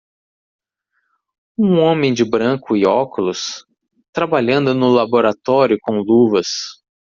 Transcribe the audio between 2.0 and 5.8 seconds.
de branco e óculos, trabalhando no laboratório